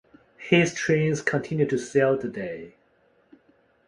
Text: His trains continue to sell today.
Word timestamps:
His 0.39 0.73
trains 0.73 1.21
continue 1.21 1.67
to 1.67 1.77
sell 1.77 2.17
today. 2.17 2.73